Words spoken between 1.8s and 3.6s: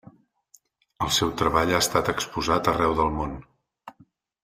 estat exposat arreu del món.